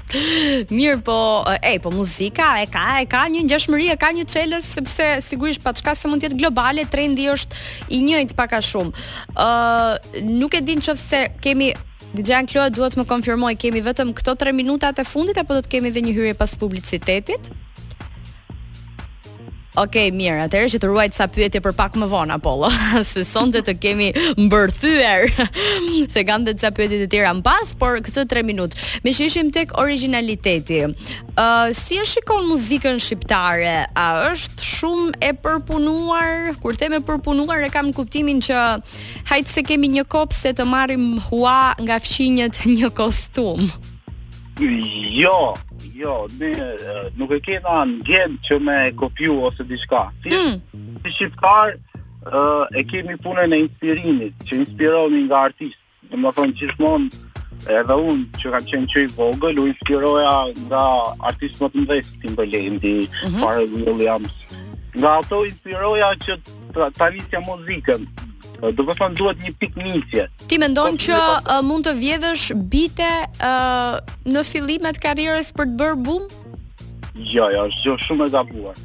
Mirë, 0.70 0.98
po 1.06 1.18
ej, 1.58 1.80
po 1.84 1.94
muzika 1.94 2.52
e 2.62 2.66
ka 2.74 2.86
e 3.02 3.06
ka 3.12 3.24
një 3.34 3.44
ngjashmëri, 3.48 3.90
e 3.94 3.98
ka 4.04 4.12
një 4.18 4.26
çelës 4.34 4.72
sepse 4.80 5.08
sigurisht 5.30 5.62
pa 5.64 5.74
çka 5.78 5.94
se 5.98 6.10
mund 6.10 6.22
të 6.22 6.30
jetë 6.30 6.40
globale, 6.44 6.86
trendi 6.90 7.28
është 7.34 7.64
i 7.96 8.02
njëjtë 8.08 8.38
pak 8.38 8.58
a 8.58 8.62
shumë. 8.70 9.06
Ë, 9.34 9.48
uh, 9.48 10.20
nuk 10.42 10.54
e 10.54 10.62
din 10.66 10.82
nëse 10.84 11.24
kemi 11.42 11.72
Dijan 12.12 12.44
Kloa 12.44 12.68
duhet 12.68 12.92
të 12.92 12.98
më 13.00 13.04
konfirmoj, 13.08 13.54
kemi 13.56 13.80
vetëm 13.80 14.10
këto 14.12 14.34
3 14.36 14.52
minutat 14.52 14.98
e 15.00 15.04
fundit 15.08 15.38
apo 15.40 15.56
do 15.56 15.62
të 15.64 15.70
kemi 15.78 15.88
edhe 15.88 16.02
një 16.04 16.12
hyrje 16.18 16.34
pas 16.36 16.52
publicitetit? 16.60 17.48
Ok, 19.80 19.94
mirë, 20.12 20.42
atëherë 20.50 20.68
që 20.74 20.78
të 20.82 20.88
ruajt 20.90 21.14
sa 21.16 21.24
pyetje 21.32 21.60
për 21.64 21.72
pak 21.78 21.94
më 21.96 22.04
vonë 22.10 22.34
Apollo, 22.36 22.68
se 23.08 23.22
sonte 23.24 23.62
të 23.64 23.72
kemi 23.80 24.10
mbërthyer 24.44 25.22
se 26.12 26.24
kam 26.28 26.42
dhe 26.44 26.52
ca 26.60 26.68
pyetje 26.76 26.98
të 27.00 27.06
tjera 27.14 27.30
më 27.32 27.40
pas, 27.46 27.70
por 27.80 27.96
këtë 28.04 28.26
3 28.34 28.44
minutë. 28.50 28.76
Me 29.06 29.14
që 29.16 29.30
ishim 29.30 29.48
tek 29.54 29.72
originaliteti. 29.80 30.82
Ë, 30.90 30.92
uh, 31.40 31.72
si 31.72 31.96
e 31.96 32.04
shikon 32.04 32.50
muzikën 32.52 33.00
shqiptare? 33.00 33.86
A 33.96 34.06
është 34.34 34.66
shumë 34.74 35.16
e 35.24 35.32
përpunuar? 35.40 36.52
Kur 36.60 36.76
them 36.76 36.98
e 36.98 37.00
përpunuar, 37.08 37.64
e 37.64 37.72
kam 37.72 37.94
kuptimin 37.96 38.44
që 38.44 38.60
hajt 39.32 39.54
se 39.54 39.64
kemi 39.70 39.88
një 39.96 40.04
kopse 40.12 40.52
të 40.52 40.68
marrim 40.68 41.14
hua 41.30 41.72
nga 41.80 41.96
fqinjet 42.04 42.66
një 42.76 42.92
kostum. 42.92 43.72
Jo, 44.60 45.56
jo, 45.96 46.26
ne 46.40 46.50
nuk 47.16 47.32
e 47.32 47.38
kena 47.42 47.82
në 47.88 48.04
gjendë 48.06 48.44
që 48.48 48.58
me 48.60 48.76
kopju 49.00 49.36
ose 49.48 49.64
dishka. 49.68 50.02
Si, 50.24 50.32
mm. 50.32 50.98
si 51.04 51.12
shqiptar, 51.16 51.72
e 52.76 52.82
kemi 52.88 53.16
punën 53.24 53.54
e 53.56 53.62
inspirimit, 53.64 54.44
që 54.48 54.58
inspirohemi 54.62 55.22
nga 55.28 55.40
artistë. 55.48 55.80
Në 56.12 56.20
më 56.20 56.32
thonë 56.36 56.56
që 56.60 56.66
shmonë 56.74 57.70
edhe 57.78 57.96
unë 58.10 58.40
që 58.42 58.50
kam 58.52 58.66
qenë 58.72 58.90
që 58.92 59.04
i 59.06 59.12
vogël, 59.16 59.60
u 59.62 59.66
inspiroja 59.70 60.34
nga 60.66 60.82
artistë 61.30 61.62
më 61.64 61.70
të 61.72 61.82
mdhej, 61.86 62.02
si 62.10 62.26
më 62.26 62.36
bëllendi, 62.42 62.94
mm 63.08 63.40
-hmm. 63.40 63.86
Williams. 63.88 64.34
Nga 65.00 65.16
ato 65.18 65.44
inspiroja 65.48 66.12
që 66.26 66.36
ta, 66.74 66.90
ta 66.98 67.40
muzikën, 67.48 68.00
Eh, 68.62 68.70
do 68.78 68.84
të 68.86 68.94
thonë 68.98 69.16
duhet 69.18 69.40
një 69.42 69.50
pikë 69.58 69.82
nisje. 69.82 70.24
Ti 70.48 70.58
mendon 70.62 70.94
po, 70.94 71.00
që 71.08 71.16
uh, 71.18 71.58
mund 71.66 71.88
të 71.88 71.96
vjedhësh 71.98 72.46
bite 72.70 73.08
uh, 73.26 73.96
në 74.30 74.44
fillimet 74.46 74.98
e 74.98 75.02
karrierës 75.02 75.50
për 75.56 75.72
të 75.72 75.78
bërë 75.80 75.98
bum? 76.06 76.28
Jo, 77.16 77.48
jo, 77.50 77.64
është 77.66 77.88
gjë 77.88 77.96
shumë 78.04 78.28
e 78.28 78.32
gabuar. 78.36 78.78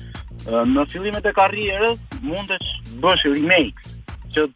Uh, 0.48 0.64
në 0.66 0.88
fillimet 0.90 1.30
e 1.30 1.36
karrierës 1.38 2.02
mund 2.26 2.50
të 2.50 2.98
bësh 3.04 3.28
remake 3.36 3.94
që 4.34 4.48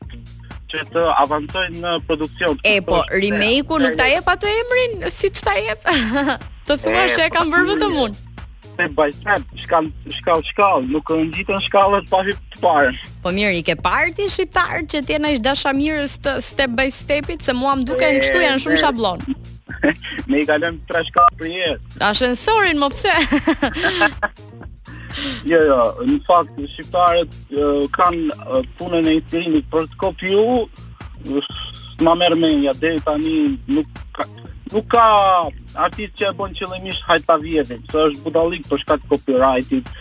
që 0.72 0.86
të 0.96 1.02
avancoj 1.20 1.66
në 1.78 1.96
produksion. 2.08 2.56
E 2.64 2.78
po, 2.88 3.02
remake-u 3.12 3.78
nuk 3.84 3.98
ta 4.00 4.06
jep 4.08 4.30
atë 4.32 4.54
emrin, 4.62 4.98
si 5.12 5.28
ta 5.36 5.54
jep? 5.60 5.84
të 6.70 6.80
thua 6.82 7.06
se 7.12 7.26
e 7.26 7.28
po. 7.30 7.34
kam 7.38 7.52
bërë 7.54 7.74
vetëm 7.76 7.98
unë 8.08 8.31
step 8.82 8.94
by 8.96 9.10
step, 9.12 9.42
shkall 9.56 9.86
shkall 10.10 10.42
shkall, 10.46 10.80
nuk 10.90 11.10
e 11.14 11.18
ngjiten 11.28 11.62
shkallët 11.68 12.08
pa 12.12 12.22
hyrë 12.26 12.38
të 12.56 12.62
parë. 12.64 12.94
Po 13.22 13.34
mirë, 13.36 13.54
i 13.60 13.64
ke 13.68 13.76
parë 13.78 14.16
ti 14.18 14.26
shqiptar 14.32 14.86
që 14.90 15.02
ti 15.06 15.20
naish 15.22 15.42
dashamirës 15.46 16.16
të 16.26 16.36
step 16.46 16.74
by 16.80 16.88
stepit, 16.94 17.46
se 17.46 17.54
mua 17.58 17.76
më 17.80 17.86
duken 17.92 18.20
këtu 18.24 18.42
janë 18.42 18.64
shumë 18.66 18.80
shabllon. 18.82 19.22
Ne 20.30 20.42
i 20.42 20.48
kalojm 20.50 20.82
tre 20.90 21.04
shkallë 21.12 21.38
për 21.40 21.52
jetë. 21.52 21.94
Ashensorin 22.10 22.82
më 22.84 22.92
pse? 22.96 23.20
Jo, 25.46 25.58
jo, 25.68 25.78
në 26.08 26.14
fakt 26.24 26.56
shqiptarët 26.72 27.34
kanë 27.98 28.62
punën 28.80 29.10
e 29.12 29.18
inspirimit 29.18 29.66
për 29.70 29.90
të 29.92 29.98
kopju, 30.00 30.46
më 32.06 32.14
merr 32.16 32.38
mendja 32.40 32.72
deri 32.80 33.02
tani 33.04 33.34
nuk 33.76 33.92
nuk 34.72 34.88
ka 34.94 35.04
artist 35.78 36.16
që 36.20 36.28
e 36.30 36.34
bën 36.38 36.56
qëllimisht 36.58 37.04
hajta 37.08 37.38
vjedhin, 37.42 37.84
se 37.92 38.04
është 38.08 38.24
budallik 38.26 38.68
për 38.70 38.82
shkak 38.84 39.04
të 39.06 39.12
copyrightit, 39.12 39.92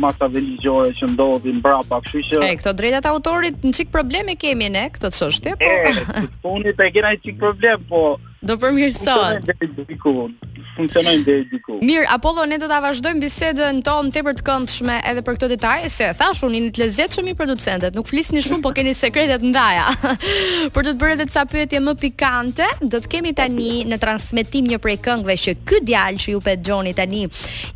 masa 0.00 0.28
religjore 0.28 0.92
që 0.98 1.08
ndodhin 1.14 1.60
brapa, 1.64 2.00
kështu 2.04 2.24
që 2.42 2.50
E 2.50 2.56
këto 2.60 2.74
drejtat 2.76 3.08
e 3.08 3.12
autorit 3.14 3.62
në 3.64 3.74
çik 3.78 3.92
probleme 3.94 4.36
kemi 4.36 4.68
ne 4.74 4.86
këtë 4.96 5.12
çështje, 5.18 5.54
po. 5.60 5.72
E, 5.72 6.24
funi 6.44 6.74
te 6.76 6.90
kena 6.92 7.14
një 7.16 7.22
çik 7.24 7.40
problem, 7.42 7.86
po. 7.90 8.06
Do 8.46 8.58
përmirësohet. 8.60 10.44
Funksionojnë 10.76 11.24
deri 11.24 11.46
diku. 11.48 11.78
Mirë, 11.80 12.02
Apollo, 12.12 12.42
ne 12.50 12.58
do 12.60 12.66
ta 12.68 12.82
vazhdojmë 12.84 13.22
bisedën 13.22 13.78
tonë 13.86 14.10
tepër 14.12 14.34
të 14.36 14.42
këndshme 14.44 14.96
edhe 15.08 15.22
për 15.24 15.36
këtë 15.38 15.48
detaj, 15.54 15.76
se 15.94 16.10
thash 16.18 16.42
unë 16.44 16.58
jeni 16.58 16.72
të 16.76 16.82
lezetshëm 16.82 17.30
i 17.30 17.34
producentët, 17.38 17.96
nuk 17.96 18.10
flisni 18.10 18.42
shumë, 18.44 18.60
po 18.66 18.74
keni 18.76 18.92
sekretet 18.94 19.40
ndaja. 19.48 19.86
për 20.76 20.76
të 20.76 20.90
të 20.90 21.00
bërë 21.00 21.14
edhe 21.16 21.26
disa 21.30 21.46
pyetje 21.48 21.80
më 21.80 21.94
pikante, 22.02 22.68
do 22.92 23.00
të 23.00 23.12
kemi 23.14 23.32
tani 23.38 23.72
në 23.88 23.98
transmetim 24.02 24.68
një 24.68 24.76
prej 24.86 24.98
këngëve 25.02 25.34
që 25.42 25.52
ky 25.66 25.80
djalë 25.86 26.20
që 26.22 26.32
ju 26.36 26.40
pe 26.46 26.52
tani 26.94 27.22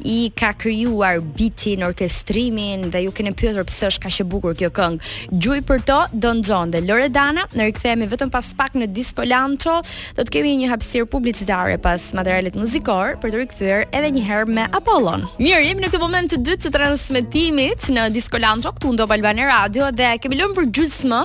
i 0.07 0.19
ka 0.37 0.53
krijuar 0.55 1.19
beatin, 1.21 1.83
orkestrimin 1.89 2.85
dhe 2.93 3.01
ju 3.07 3.11
keni 3.17 3.33
pyetur 3.35 3.67
pse 3.67 3.89
është 3.91 4.05
kaq 4.05 4.21
e 4.23 4.27
bukur 4.31 4.55
kjo 4.61 4.69
këngë. 4.77 5.11
Gjuj 5.43 5.59
për 5.67 5.83
to 5.89 5.97
Don 6.23 6.43
John 6.47 6.71
dhe 6.71 6.83
Loredana, 6.87 7.47
ne 7.59 7.67
rikthehemi 7.67 8.07
vetëm 8.13 8.31
pas 8.31 8.47
pak 8.57 8.77
në 8.79 8.91
Disco 8.95 9.27
Lancho, 9.27 9.81
do 10.15 10.23
të 10.23 10.37
kemi 10.37 10.53
një 10.61 10.71
hapësirë 10.75 11.09
publicitare 11.11 11.81
pas 11.83 12.05
materialit 12.19 12.55
muzikor 12.55 13.19
për 13.21 13.35
të 13.35 13.41
rikthyer 13.41 13.85
edhe 13.91 14.13
një 14.15 14.25
herë 14.29 14.55
me 14.59 14.69
Apollon. 14.79 15.27
Mirë, 15.43 15.65
jemi 15.67 15.83
në 15.87 15.91
këtë 15.93 16.03
moment 16.05 16.31
të 16.31 16.39
dytë 16.47 16.69
të 16.69 16.75
transmetimit 16.79 17.91
në 17.91 18.07
Disco 18.15 18.39
Lancho 18.39 18.71
këtu 18.77 18.95
ndo 18.95 19.09
Albane 19.11 19.49
Radio 19.51 19.91
dhe 19.91 20.13
kemi 20.23 20.39
lëmë 20.39 20.55
për 20.61 20.71
gjysmë 20.79 21.25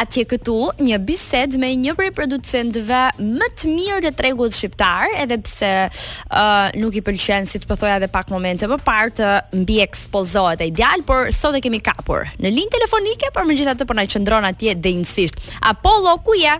atje 0.00 0.26
këtu 0.28 0.56
një 0.84 0.98
bised 1.06 1.56
me 1.60 1.70
një 1.80 1.94
prej 1.98 2.10
producentëve 2.16 3.00
më 3.20 3.48
të 3.56 3.70
mirë 3.72 4.02
të 4.06 4.12
tregut 4.18 4.56
shqiptar, 4.56 5.08
edhe 5.24 5.38
pse 5.48 5.70
uh, 5.86 6.68
nuk 6.76 6.98
i 7.00 7.04
pëlqen 7.06 7.48
si 7.48 7.60
të 7.62 7.70
pëthoja 7.70 7.98
dhe 8.04 8.10
pak 8.12 8.30
momente 8.34 8.68
më 8.70 8.80
partë 8.86 9.14
të 9.16 9.62
mbi 9.62 9.80
ekspozohet 9.86 10.60
e 10.66 10.70
ideal, 10.72 11.04
por 11.08 11.30
sot 11.32 11.56
e 11.58 11.62
kemi 11.64 11.80
kapur 11.84 12.26
në 12.36 12.52
linë 12.54 12.74
telefonike, 12.76 13.32
por 13.34 13.48
më 13.48 13.58
gjitha 13.62 13.76
të 13.80 13.88
përna 13.88 14.06
po 14.26 14.40
i 14.42 14.48
atje 14.48 14.72
dhe 14.84 14.90
insisht. 14.92 15.38
Apollo, 15.70 16.16
ku 16.26 16.34
je? 16.36 16.54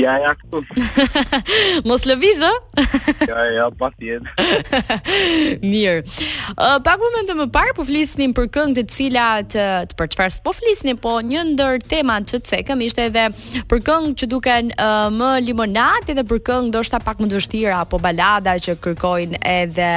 Ja, 0.00 0.14
ja, 0.18 0.32
këtu. 0.38 0.60
Mos 1.88 2.04
lëvizë, 2.08 2.48
ja, 3.30 3.40
ja, 3.52 3.66
pa 3.76 3.90
tjetë. 4.00 4.94
Mirë. 5.64 5.98
Uh, 6.00 6.76
pak 6.84 7.00
më 7.16 7.22
të 7.28 7.36
më 7.38 7.46
parë, 7.52 7.74
po 7.76 7.84
flisnim 7.88 8.32
për 8.36 8.48
këngë 8.54 8.76
të 8.78 8.84
cilat, 8.94 9.56
të 9.90 9.98
për 9.98 10.10
qëfarës, 10.14 10.38
po 10.46 10.54
flisnim, 10.56 10.98
po 11.02 11.16
një 11.24 11.44
ndër 11.52 11.82
temat 11.90 12.28
që 12.30 12.40
të 12.44 12.52
sekëm, 12.54 12.84
ishte 12.86 13.06
edhe 13.10 13.26
për 13.70 13.82
këngë 13.90 14.12
që 14.22 14.30
duken 14.32 14.72
uh, 14.76 15.08
më 15.14 15.30
limonat, 15.50 16.08
edhe 16.14 16.24
për 16.32 16.42
këngë 16.48 16.72
do 16.78 16.84
shta 16.86 17.02
pak 17.04 17.20
më 17.22 17.30
dështira, 17.34 17.82
apo 17.84 18.00
balada 18.02 18.56
që 18.62 18.76
kërkojnë 18.84 19.42
edhe 19.50 19.90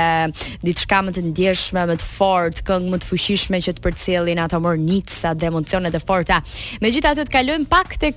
ditë 0.63 0.86
shka 0.86 1.01
më 1.07 1.15
të 1.19 1.25
ndjeshme, 1.29 1.86
më 1.93 2.00
të 2.03 2.10
fort, 2.13 2.63
këngë 2.67 2.91
më 2.95 3.01
të 3.05 3.12
fushishme 3.13 3.63
që 3.67 3.77
të 3.77 3.86
përcelin 3.88 4.43
ato 4.43 4.60
mërë 4.65 4.83
njëtësa 4.83 5.33
dhe 5.39 5.50
emocionet 5.53 5.95
e 5.95 6.03
forta. 6.03 6.41
Me 6.83 6.91
gjitha 6.91 7.15
të 7.22 7.27
të 7.31 7.60
pak 7.69 7.93
të, 8.01 8.10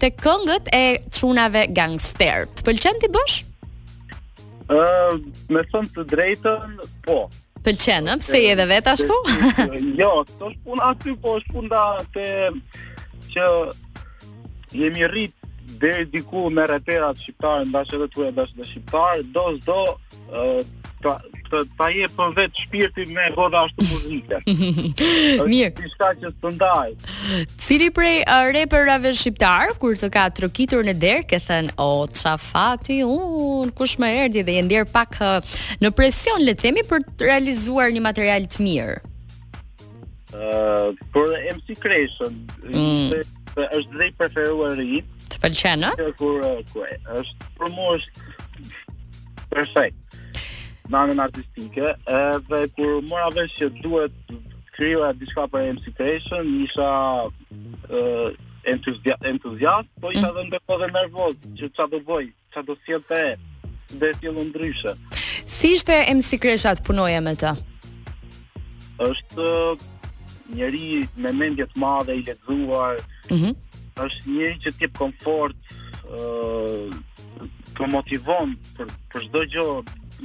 të 0.00 0.08
këngët 0.22 0.70
e 0.74 0.82
punave 1.28 1.66
gangster. 1.74 2.46
Të 2.58 2.64
pëlqen 2.66 2.96
ti 3.02 3.08
bësh? 3.12 3.34
Ëh, 4.68 4.76
uh, 4.76 5.18
me 5.52 5.60
thënë 5.70 5.90
të 5.96 6.04
drejtën, 6.12 6.78
po. 7.06 7.16
Pëlqen, 7.66 8.08
ëh, 8.14 8.18
pse 8.22 8.40
je 8.40 8.54
edhe 8.54 8.64
vet 8.70 8.88
ashtu? 8.92 9.16
jo, 9.98 10.12
këto 10.28 10.50
është 10.56 10.78
aty, 10.92 11.14
po 11.24 11.34
është 11.40 11.56
puna 11.58 11.82
te 12.14 12.30
që 13.32 13.46
jemi 14.80 15.04
rrit 15.10 15.34
deri 15.82 16.06
diku 16.14 16.46
me 16.52 16.64
reperat 16.70 17.18
shqiptarë, 17.20 17.68
ndash 17.68 17.92
edhe 17.98 18.08
tuaj 18.16 18.30
ndash 18.32 18.54
edhe 18.56 18.68
shqiptarë, 18.70 19.28
do 19.36 19.46
s'do 19.58 19.80
ëh 19.88 20.46
uh, 20.60 20.62
pra, 21.02 21.16
të 21.50 21.62
ta 21.78 21.86
jep 21.92 22.12
për 22.16 22.32
vetë 22.36 22.62
shpirtin 22.64 23.12
me 23.16 23.26
bodë 23.36 23.60
ashtu 23.62 23.86
muzike. 23.88 24.38
Mirë. 25.50 25.74
Si 25.82 25.92
shka 25.94 26.10
që 26.22 26.32
të 26.42 26.52
ndaj. 26.56 26.94
Cili 27.64 27.88
prej 27.96 28.14
uh, 28.22 28.50
reper 28.54 28.90
shqiptar, 29.18 29.72
kur 29.80 29.96
të 30.00 30.10
ka 30.14 30.26
të 30.34 30.44
rëkitur 30.46 30.86
në 30.88 30.96
derë, 31.04 31.26
ke 31.30 31.40
thënë, 31.44 31.74
o, 31.80 31.88
oh, 32.00 32.04
qa 32.20 32.34
fati, 32.42 33.00
unë, 33.06 33.72
kush 33.78 33.96
më 34.02 34.12
erdi 34.24 34.44
dhe 34.46 34.58
jenë 34.58 34.72
derë 34.74 34.90
pak 34.94 35.18
uh, 35.24 35.60
në 35.82 35.92
presion, 35.98 36.40
le 36.44 36.56
temi 36.60 36.84
për 36.88 37.06
të 37.10 37.28
realizuar 37.30 37.92
një 37.96 38.04
material 38.08 38.48
të 38.52 38.66
mirë. 38.68 38.98
Uh, 40.38 40.90
për 41.14 41.30
MC 41.56 41.78
Creshen, 41.80 42.34
mm. 42.68 43.22
është 43.58 44.02
dhej 44.02 44.10
preferuar 44.20 44.76
rritë. 44.78 45.14
Të 45.28 45.40
pëllqenë? 45.44 45.90
Kërë 45.96 46.18
kërë, 46.20 46.52
uh, 46.68 47.22
është 47.22 47.52
për 47.58 47.72
mu 47.76 47.88
është 47.94 48.28
perfekt 49.52 50.04
në 50.92 50.96
anën 51.04 51.20
artistike, 51.20 51.90
edhe 52.08 52.60
kur 52.76 53.00
mora 53.08 53.28
vesh 53.36 53.58
që 53.60 53.68
duhet 53.82 54.14
krijoja 54.76 55.12
diçka 55.18 55.46
për 55.50 55.66
MC 55.76 55.92
Creation, 55.98 56.48
isha 56.64 56.88
ë 57.88 58.02
uh, 58.30 58.40
entuziast, 58.68 59.90
po 60.00 60.12
isha 60.14 60.30
edhe 60.32 60.46
ndërkohë 60.50 60.88
nervoz, 60.94 61.36
që 61.58 61.68
ç'a 61.76 61.88
do 61.92 62.00
bëj, 62.08 62.30
ç'a 62.54 62.62
do 62.66 62.76
sjell 62.86 63.04
te 63.10 63.22
dhe 63.98 64.14
sjell 64.20 64.40
ndryshe. 64.48 64.94
Si 65.48 65.74
ishte 65.76 65.98
MC 66.12 66.40
Creation 66.40 66.78
të 66.78 66.86
punoje 66.88 67.20
me 67.26 67.36
të? 67.42 67.54
Është 69.08 69.50
njëri 70.54 70.88
me 71.22 71.34
mendje 71.36 71.68
të 71.74 71.82
madhe 71.84 72.16
i 72.16 72.24
lezuar, 72.30 73.02
Mhm. 73.28 73.50
është 74.00 74.30
njëri 74.32 74.58
që 74.64 74.70
të 74.80 74.88
komfort, 74.96 75.74
ë 76.08 76.84
të 77.76 77.86
motivon 77.92 78.54
për 78.76 78.88
për 79.12 79.26
çdo 79.28 79.42
gjë 79.52 79.64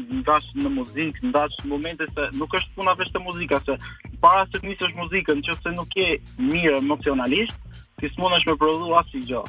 ndash 0.01 0.47
në 0.57 0.71
muzikë, 0.73 1.27
ndash 1.29 1.59
në 1.63 1.69
momente 1.71 2.07
se 2.15 2.27
nuk 2.37 2.53
është 2.57 2.77
puna 2.77 2.93
vetëm 2.97 3.25
muzika, 3.27 3.59
se 3.67 3.75
para 4.23 4.45
se 4.47 4.57
të 4.59 4.67
nisësh 4.69 4.95
muzikën, 4.97 5.41
nëse 5.43 5.73
nuk 5.77 5.97
je 5.99 6.07
mirë 6.47 6.79
emocionalisht, 6.81 7.81
ti 8.01 8.09
s'mundesh 8.15 8.47
me 8.49 8.57
prodhu 8.63 8.95
asgjë. 9.01 9.43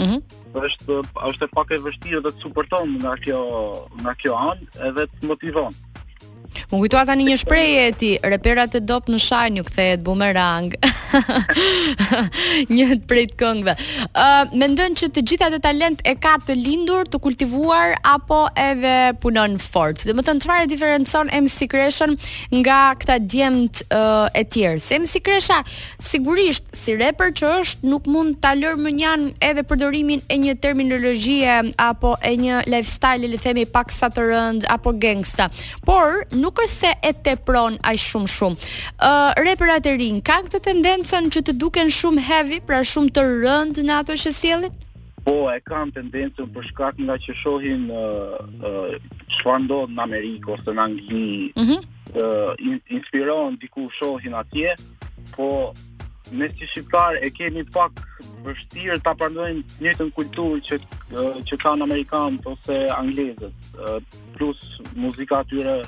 Mhm. 0.00 0.08
Mm 0.08 0.24
është 0.54 0.96
është 1.26 1.46
pak 1.50 1.72
e 1.74 1.80
vështirë 1.82 2.20
të 2.22 2.30
të 2.36 2.42
suporton 2.44 2.92
nga 3.02 3.16
kjo 3.24 3.40
nga 4.04 4.12
kjo 4.20 4.36
anë 4.38 4.66
edhe 4.86 5.08
të 5.16 5.26
motivon. 5.32 5.74
Më 6.72 6.78
kujtoa 6.80 7.04
tani 7.08 7.26
një 7.28 7.36
shprehje 7.42 7.82
e 7.88 7.92
tij, 7.98 8.14
reperat 8.24 8.74
e 8.76 8.80
dop 8.82 9.08
në 9.12 9.18
shajn 9.22 9.58
ju 9.60 9.64
kthehet 9.68 10.02
bumerang. 10.06 10.72
një 12.74 12.86
prej 13.08 13.24
të 13.32 13.36
këngëve. 13.40 13.74
Ë, 14.08 14.24
uh, 14.24 14.54
mendon 14.58 14.96
që 14.98 15.10
të 15.14 15.24
gjitha 15.28 15.50
të 15.52 15.60
talent 15.64 16.00
e 16.08 16.14
ka 16.18 16.36
të 16.46 16.56
lindur, 16.58 17.04
të 17.12 17.20
kultivuar 17.22 17.96
apo 18.08 18.44
edhe 18.58 18.94
punon 19.22 19.58
fort? 19.60 20.04
Do 20.06 20.14
të 20.16 20.24
thonë 20.30 20.44
çfarë 20.46 20.68
diferencon 20.70 21.30
MC 21.40 21.68
Creation 21.70 22.16
nga 22.62 22.78
këta 23.02 23.18
djemt 23.20 23.82
uh, 23.92 24.26
e 24.34 24.44
tjerë? 24.48 24.80
Se 24.84 24.98
MC 25.02 25.22
Kresha 25.24 25.60
sigurisht 26.02 26.66
si 26.76 26.96
rapper 27.00 27.30
që 27.36 27.52
është 27.60 27.90
nuk 27.92 28.08
mund 28.10 28.40
ta 28.42 28.54
lërë 28.56 28.80
më 28.84 28.92
edhe 29.44 29.62
përdorimin 29.68 30.22
e 30.30 30.38
një 30.40 30.54
terminologjie 30.62 31.54
apo 31.80 32.14
e 32.24 32.34
një 32.40 32.62
lifestyle 32.72 33.28
le 33.30 33.38
themi 33.40 33.64
pak 33.68 33.92
të 34.14 34.24
rënd 34.24 34.66
apo 34.72 34.92
gangsta. 35.00 35.48
Por 35.84 36.24
nuk 36.32 36.60
sigur 36.64 36.64
se 36.66 36.94
e 37.08 37.12
tepron 37.22 37.78
aq 37.88 37.96
shumë 37.96 38.28
shumë. 38.28 38.56
Uh, 38.56 39.32
Reperat 39.44 39.86
e 39.88 39.94
rinë, 39.98 40.22
ka 40.26 40.40
këtë 40.46 40.60
tendencën 40.66 41.30
që 41.34 41.42
të 41.48 41.52
duken 41.60 41.90
shumë 41.92 42.20
heavy, 42.28 42.60
pra 42.66 42.82
shumë 42.84 43.10
të 43.16 43.22
rëndë 43.42 43.84
në 43.88 43.98
ato 44.00 44.12
që 44.16 44.32
sjellin? 44.38 44.72
Po, 45.24 45.36
e 45.50 45.58
kam 45.64 45.90
tendencën 45.94 46.50
për 46.54 46.66
shkak 46.68 46.96
nga 47.00 47.16
që 47.24 47.34
shohin 47.42 47.86
ë 47.90 47.94
uh, 47.94 48.98
çfarë 49.38 49.64
ndodh 49.64 49.90
në 49.96 50.02
Amerikë 50.04 50.52
ose 50.58 50.70
në 50.76 50.82
Angli. 50.82 51.50
Ëh, 51.54 51.60
mm 51.60 51.66
-hmm. 51.66 51.80
uh, 52.20 52.52
in, 52.68 52.80
inspirohen 52.96 53.56
diku 53.62 53.88
shohin 53.98 54.34
atje, 54.40 54.74
po 55.36 55.72
ne 56.34 56.48
si 56.58 56.66
shqiptar 56.66 57.12
e 57.24 57.28
kemi 57.30 57.64
pak 57.72 57.92
vështirë 58.44 58.98
ta 59.04 59.12
pranojmë 59.14 59.62
të 59.62 59.82
njëjtën 59.84 60.10
kulturë 60.16 60.60
që 60.66 60.74
uh, 60.76 61.36
që 61.48 61.54
kanë 61.64 61.84
amerikanët 61.86 62.44
ose 62.52 62.76
anglezët. 63.02 63.56
Uh, 63.80 64.00
plus 64.36 64.58
muzika 64.98 65.40
atyre 65.44 65.84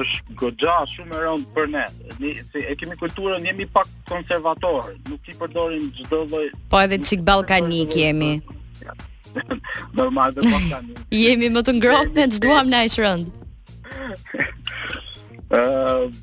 është 0.00 0.34
goxha 0.40 0.74
shumë 0.92 1.16
e 1.18 1.22
rëndë 1.24 1.48
për 1.56 1.68
ne. 1.72 1.84
Ne 2.20 2.32
si, 2.52 2.62
e 2.64 2.74
kemi 2.78 2.96
kulturën, 3.00 3.44
jemi 3.48 3.66
pak 3.72 3.88
konservatorë, 4.10 4.94
nuk 5.10 5.30
i 5.32 5.36
përdorim 5.40 5.88
çdo 5.98 6.20
lloj. 6.30 6.50
Po 6.72 6.82
edhe 6.84 6.98
çik 7.04 7.24
ballkanik 7.28 7.96
jemi. 7.96 8.32
Normal 10.00 10.36
dhe 10.36 10.44
ballkanik. 10.48 11.00
jemi 11.22 11.50
më 11.56 11.62
të 11.68 11.76
ngrohtë 11.80 12.16
ne 12.20 12.28
ç'duam 12.36 12.70
na 12.72 12.84
është 12.90 13.04
rënd. 13.06 13.34
Ëh 15.58 16.14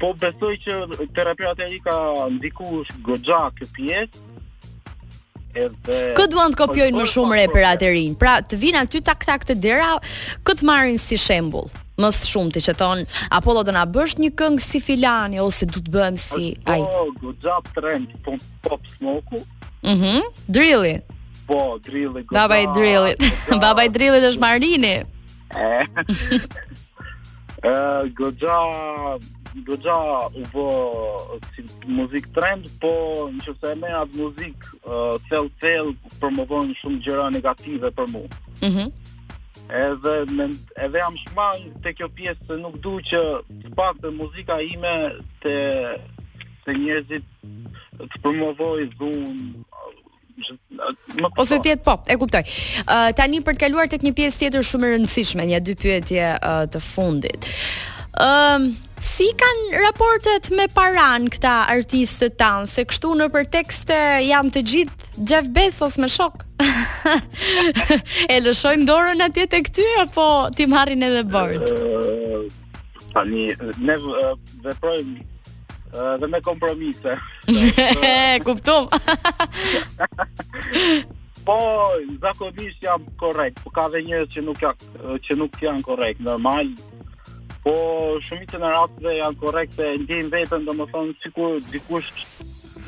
po 0.00 0.10
besoj 0.20 0.54
që 0.64 1.06
terapia 1.16 1.52
te 1.58 1.68
ka 1.84 1.96
ndikuar 2.34 2.88
goxha 3.06 3.42
kjo 3.60 3.68
pjesë. 3.76 4.22
Edhe 5.60 6.00
Kë 6.18 6.24
duan 6.32 6.50
të 6.56 6.64
kopjojnë 6.64 6.96
më 6.98 7.04
po, 7.06 7.10
shumë 7.14 7.34
po, 7.34 7.38
reperat 7.38 7.84
e 7.86 7.92
rinj? 7.94 8.16
Po, 8.16 8.24
pra, 8.24 8.38
të 8.42 8.58
vinë 8.64 8.80
aty 8.86 9.04
tak 9.06 9.22
tak 9.28 9.44
të 9.46 9.54
dera, 9.62 9.92
këtë 10.48 10.66
marrin 10.66 10.98
si 10.98 11.14
shembull 11.20 11.68
më 12.02 12.08
së 12.16 12.26
shumti 12.32 12.60
që 12.64 12.74
thon 12.78 13.02
Apollo 13.36 13.62
do 13.68 13.72
na 13.76 13.84
bësh 13.86 14.16
një 14.20 14.30
këngë 14.38 14.62
si 14.64 14.80
Filani 14.82 15.40
ose 15.42 15.68
do 15.70 15.82
të 15.84 15.92
bëhem 15.94 16.16
si 16.20 16.48
ai. 16.66 16.80
Po, 16.82 17.04
good 17.20 17.38
job 17.42 17.68
trend 17.76 18.14
po, 18.26 18.34
pop 18.66 18.88
smoku. 18.96 19.42
Mhm, 19.86 20.24
drilli. 20.48 20.94
Po, 21.46 21.78
drilli. 21.84 22.24
Baba 22.32 22.60
drilli. 22.78 23.88
drilli 23.98 24.26
është 24.30 24.40
Marini. 24.42 24.94
Ë, 25.52 25.70
good 28.20 28.40
job. 28.42 29.22
u 29.54 29.60
bë 30.52 30.68
si 31.54 31.62
muzik 31.86 32.24
trend, 32.34 32.64
po 32.82 32.90
në 33.34 33.38
që 33.44 33.70
me 33.78 33.90
atë 34.02 34.18
muzik 34.18 34.66
uh, 34.82 35.14
cel-cel 35.30 35.92
për 36.18 36.30
më 36.34 36.46
dhënë 36.50 36.74
shumë 36.80 37.02
gjëra 37.06 37.28
negative 37.36 37.90
për 37.94 38.06
mu. 38.14 38.22
Mhm 38.66 38.90
edhe 39.68 40.26
me, 40.32 40.44
edhe 40.76 40.98
jam 40.98 41.14
shmang 41.16 41.62
te 41.82 41.92
kjo 41.96 42.08
pjesë 42.12 42.48
se 42.48 42.58
nuk 42.60 42.76
dua 42.84 43.02
që 43.04 43.22
të 43.72 43.88
të 44.02 44.10
muzika 44.14 44.58
ime 44.64 44.92
të 45.42 45.54
te 46.64 46.72
njerëzit 46.72 47.24
të 47.98 48.20
promovoj 48.24 48.86
dhun 48.98 49.64
ose 51.38 51.60
tjetë 51.62 51.84
po, 51.86 51.94
e 52.10 52.16
kuptoj. 52.18 52.40
Uh, 52.88 53.12
tani 53.16 53.38
për 53.46 53.54
të 53.54 53.60
kaluar 53.68 53.88
tek 53.88 54.02
një 54.02 54.12
pjesë 54.18 54.40
tjetër 54.42 54.64
shumë 54.66 54.88
e 54.88 54.92
rëndësishme, 54.96 55.44
një 55.46 55.60
dy 55.62 55.76
pyetje 55.78 56.32
uh, 56.34 56.64
të 56.74 56.80
fundit. 56.82 57.46
Ëm 58.18 58.66
uh, 58.66 58.80
si 59.02 59.28
kanë 59.40 59.78
raportet 59.84 60.48
me 60.58 60.66
paran 60.74 61.28
këta 61.34 61.52
artistët 61.76 62.34
tanë, 62.40 62.66
se 62.70 62.82
kështu 62.86 63.12
në 63.20 63.30
për 63.34 63.46
tekste 63.56 63.98
janë 64.26 64.54
të 64.56 64.64
gjithë 64.72 65.22
Jeff 65.32 65.50
Bezos 65.54 65.98
me 66.02 66.10
shok? 66.10 66.43
e 68.28 68.36
lëshojnë 68.44 68.86
dorën 68.88 69.22
atje 69.26 69.46
tek 69.50 69.70
ty 69.74 69.84
apo 70.02 70.26
ti 70.54 70.66
marrin 70.70 71.02
edhe 71.06 71.24
bord? 71.32 71.72
Tani 73.14 73.50
ne 73.80 73.96
veprojmë 74.62 75.32
dhe 76.20 76.26
me 76.30 76.40
kompromise. 76.42 77.18
E, 77.54 78.40
kuptum. 78.46 78.88
po, 81.46 81.54
zakonisht 82.24 82.82
jam 82.82 83.04
korrekt, 83.20 83.60
po 83.62 83.70
ka 83.74 83.86
dhe 83.92 84.02
njerëz 84.02 84.32
që 84.34 84.42
nuk 84.48 84.64
janë 84.64 85.18
që 85.26 85.38
nuk 85.38 85.60
janë 85.62 85.86
korrekt, 85.86 86.22
normal. 86.26 86.72
Po 87.64 87.74
shumicën 88.26 88.58
e 88.66 88.72
rastëve 88.74 89.14
janë 89.20 89.38
korrekte, 89.44 89.92
ndjejnë 90.02 90.34
veten 90.34 90.66
domethënë 90.66 91.14
sikur 91.22 91.62
dikush 91.70 92.10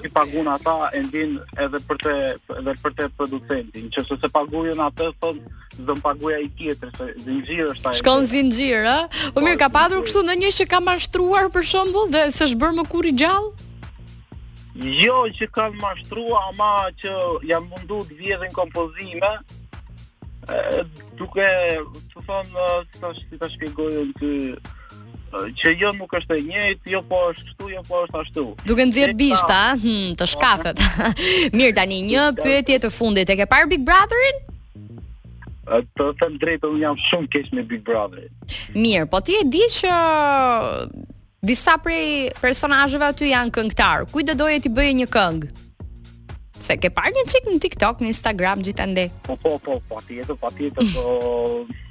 si 0.00 0.09
pagun 0.09 0.47
ata 0.49 0.91
e 0.95 1.00
ndin 1.07 1.33
edhe 1.65 1.81
për 1.88 2.00
të 2.05 2.15
edhe 2.61 2.75
për 2.85 2.95
të 2.99 3.07
producentin. 3.19 3.88
Nëse 3.93 4.19
se 4.23 4.29
paguën 4.37 4.81
ata, 4.87 5.09
thon 5.23 5.38
do 5.88 5.95
të 5.99 6.03
paguaja 6.05 6.41
i 6.45 6.50
tjetër 6.59 6.93
se 6.99 7.09
zinxhiri 7.25 7.67
është 7.73 7.91
ai. 7.91 7.95
Shkon 8.00 8.29
zinxhir, 8.33 8.85
ë? 8.85 8.97
Po 9.37 9.45
mirë, 9.45 9.59
ka 9.65 9.71
padur 9.76 10.05
kështu 10.07 10.25
ndonjë 10.26 10.53
që 10.61 10.69
ka 10.73 10.81
mashtruar 10.88 11.49
për 11.57 11.69
shembull 11.73 12.12
dhe 12.15 12.26
s'është 12.38 12.61
bërë 12.62 12.79
më 12.81 12.87
kurrë 12.95 13.15
gjallë? 13.23 13.53
Jo, 15.00 15.17
që 15.37 15.47
kanë 15.57 15.79
mashtruar, 15.81 16.47
ama 16.50 16.71
që 17.00 17.12
jam 17.50 17.69
mundu 17.71 18.03
të 18.11 18.19
vjedhin 18.19 18.53
kompozime, 18.53 19.31
duke, 21.19 21.47
të 22.12 22.25
thonë, 22.29 22.69
të 22.99 23.15
të 23.41 23.53
shpjegojnë 23.57 24.19
të, 24.21 24.35
që 25.59 25.73
jo 25.81 25.90
nuk 25.97 26.12
është 26.19 26.38
e 26.38 26.43
njëjtë, 26.47 26.90
jo 26.95 27.00
po 27.11 27.21
është 27.31 27.47
kështu, 27.49 27.69
jo 27.73 27.83
po 27.88 28.02
është 28.07 28.21
ashtu. 28.21 28.45
Duke 28.69 28.87
nxjerr 28.88 29.14
bishta, 29.19 29.59
a? 29.73 29.76
Hm, 29.76 30.14
të 30.19 30.28
shkafet. 30.33 30.83
Mirë 31.59 31.75
tani, 31.76 32.00
një 32.11 32.26
pyetje 32.40 32.78
të 32.87 32.93
fundit. 32.97 33.31
E 33.31 33.37
ke 33.40 33.49
parë 33.50 33.71
Big 33.75 33.85
Brotherin? 33.88 34.43
Të 35.99 36.09
them 36.21 36.37
drejtë, 36.40 36.71
unë 36.73 36.83
jam 36.85 36.99
shumë 37.09 37.31
keq 37.35 37.52
me 37.57 37.64
Big 37.73 37.83
Brotherin. 37.87 38.33
Mirë, 38.76 39.09
po 39.12 39.21
ti 39.26 39.37
e 39.40 39.45
di 39.50 39.64
që 39.78 39.93
uh, 39.93 41.12
disa 41.47 41.76
prej 41.83 42.33
personazheve 42.40 43.12
aty 43.12 43.33
janë 43.35 43.55
këngëtar. 43.59 44.09
Kujt 44.14 44.33
do 44.33 44.38
doje 44.45 44.62
ti 44.66 44.73
bëje 44.78 44.99
një 45.02 45.11
këngë? 45.16 45.55
se 46.67 46.77
ke 46.83 46.91
parë 46.91 47.13
një 47.15 47.23
çik 47.31 47.45
në 47.53 47.61
TikTok, 47.63 48.01
në 48.03 48.11
Instagram 48.13 48.65
gjithandaj. 48.67 49.09
Po, 49.27 49.37
po 49.43 49.55
po 49.63 49.77
po, 49.79 50.01
patjetër, 50.01 50.37
patjetër 50.43 50.91
po. 50.95 51.07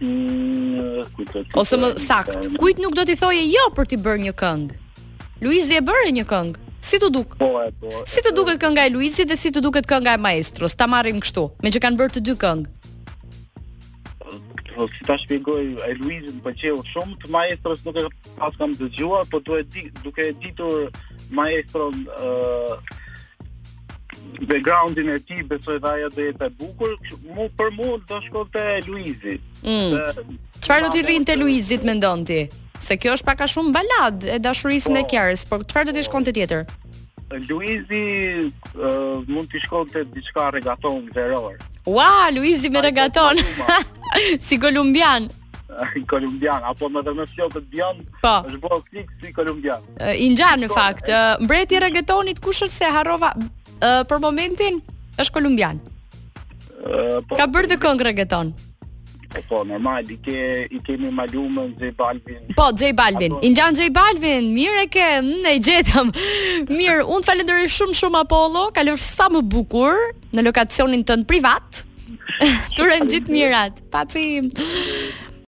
Mm, 0.02 1.02
kujt? 1.16 1.36
Ose 1.64 1.80
më 1.80 1.94
sakt, 2.04 2.50
kujt 2.60 2.82
nuk 2.84 2.96
do 2.98 3.08
t'i 3.08 3.16
thojë 3.22 3.46
jo 3.52 3.66
për 3.78 3.90
t'i 3.94 4.00
bërë 4.06 4.26
një 4.28 4.34
këngë? 4.42 4.80
Luizi 5.46 5.80
e 5.80 5.84
bëri 5.90 6.12
një 6.20 6.26
këngë. 6.32 6.62
Si 6.86 7.00
të 7.02 7.10
duk? 7.16 7.34
Po, 7.40 7.50
po. 7.82 8.04
Si 8.10 8.22
të 8.22 8.34
po. 8.34 8.38
duket 8.42 8.62
kënga 8.62 8.84
e 8.88 8.92
Luizit 8.94 9.28
dhe 9.32 9.36
si 9.42 9.50
të 9.52 9.64
duket 9.66 9.88
kënga 9.90 10.14
e 10.18 10.22
Maestros? 10.22 10.76
Ta 10.80 10.86
marrim 10.92 11.18
kështu, 11.24 11.46
me 11.66 11.72
që 11.74 11.82
kanë 11.86 11.98
bërë 12.02 12.16
të 12.20 12.24
dy 12.28 12.36
këngë. 12.44 12.74
Po, 14.76 14.86
si 14.92 15.08
ta 15.08 15.16
shpjegoj, 15.22 15.66
e 15.90 15.96
Luizit 16.02 16.36
më 16.38 16.44
pëlqeu 16.46 16.82
shumë, 16.92 17.18
të 17.24 17.32
Maestros 17.38 17.82
nuk 17.88 18.00
e 18.04 18.06
pas 18.38 18.60
kam 18.60 18.76
dëgjuar, 18.80 19.26
po 19.32 19.42
duhet 19.48 19.72
di, 19.74 19.88
duke 20.04 20.30
ditur 20.44 20.90
Maestron, 21.34 22.06
ë, 22.06 23.02
backgroundin 24.48 25.08
e 25.08 25.20
tij 25.26 25.46
besoj 25.48 25.80
se 25.82 25.88
ajo 25.88 26.08
do 26.12 26.16
të 26.16 26.26
jetë 26.28 26.46
e 26.46 26.50
bukur. 26.60 26.94
Mu 27.36 27.46
për 27.60 27.72
mua 27.78 28.00
do 28.10 28.20
shkonte 28.26 28.64
Luizi. 28.88 29.38
Mm. 29.64 30.36
Çfarë 30.66 30.86
do 30.86 30.94
të 30.98 31.06
rrinte 31.08 31.36
Luizit 31.40 31.84
mendon 31.88 32.26
ti? 32.28 32.40
Se 32.86 32.98
kjo 33.02 33.16
është 33.18 33.28
pak 33.32 33.42
a 33.46 33.50
shumë 33.50 33.74
balad 33.76 34.28
e 34.36 34.40
dashurisë 34.46 34.94
në 34.94 35.06
po, 35.12 35.24
por 35.52 35.68
çfarë 35.72 35.90
do 35.92 35.96
të 35.98 36.06
shkonte 36.10 36.34
tjetër? 36.38 36.66
Luizi 37.50 38.04
uh, 38.52 39.24
mund 39.28 39.50
të 39.54 39.62
shkonte 39.64 40.06
diçka 40.14 40.52
regaton 40.54 41.08
veror. 41.16 41.58
Ua, 41.86 41.96
wow, 41.96 42.36
Luizi 42.38 42.70
me 42.74 42.82
regaton. 42.82 43.40
si 44.48 44.60
kolumbian. 44.60 45.30
kolumbian, 46.08 46.64
apo 46.64 46.88
më 46.90 47.02
thënë 47.04 47.24
se 47.28 47.42
ato 47.44 47.60
janë, 47.76 48.06
është 48.22 48.60
bërë 48.64 48.78
klik 48.90 49.10
si 49.22 49.34
kolumbian. 49.36 49.82
Injan 50.24 50.62
në 50.64 50.70
fakt, 50.72 51.10
mbreti 51.44 51.76
i 51.76 51.82
regetonit 51.84 52.40
kush 52.40 52.62
është 52.64 52.76
se 52.78 52.92
harrova 52.96 53.34
për 53.82 54.20
momentin 54.22 54.82
është 55.20 55.34
kolumbian. 55.38 55.80
po, 57.28 57.36
Ka 57.36 57.48
bërë 57.48 57.68
dhe 57.68 57.78
këngë 57.82 58.04
reggaeton. 58.04 58.52
Po, 59.36 59.42
po, 59.50 59.64
normal, 59.68 60.04
i, 60.12 60.16
ke, 60.24 60.68
i 60.72 60.80
kemi 60.80 61.10
malumën 61.12 61.74
Balvin. 61.98 62.54
Po, 62.56 62.70
Jay 62.78 62.94
Balvin. 62.94 63.34
Apo... 63.34 63.42
I 63.44 63.50
njën 63.50 63.78
Jay 63.80 63.90
Balvin, 63.90 64.52
mirë 64.54 64.84
e 64.86 64.88
ke, 64.94 65.08
në 65.26 65.56
i 65.56 65.60
gjetëm. 65.66 66.12
Mirë, 66.70 67.04
unë 67.10 67.22
të 67.26 67.30
falendëri 67.32 67.68
shumë 67.74 67.96
shumë 67.98 68.22
Apollo, 68.24 68.68
lërë 68.78 69.02
sa 69.02 69.28
më 69.34 69.42
bukur 69.50 69.96
në 70.36 70.46
lokacionin 70.46 71.04
tënë 71.04 71.26
privat. 71.28 71.84
Turën 72.78 73.10
gjitë 73.12 73.32
mirat. 73.34 73.82
Pacim. 73.92 74.52